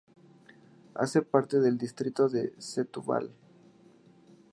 Hace 0.95 1.21
parte 1.21 1.59
del 1.59 1.77
distrito 1.77 2.27
de 2.27 2.55
Setúbal. 2.57 3.29